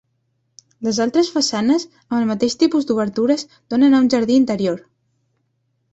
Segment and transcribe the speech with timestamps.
[0.87, 4.83] Les altres façanes, amb el mateix tipus d'obertures, donen a un jardí interior.